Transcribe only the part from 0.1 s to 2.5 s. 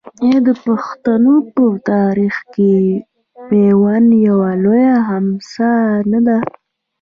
آیا د پښتنو په تاریخ